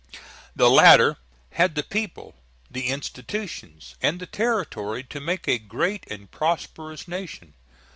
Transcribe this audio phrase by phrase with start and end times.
[0.55, 1.17] The latter
[1.51, 2.33] had the people,
[2.71, 7.53] the institutions, and the territory to make a great and prosperous nation.